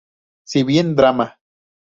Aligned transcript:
Si 0.51 0.63
bien 0.63 0.95
Drama! 0.95 1.27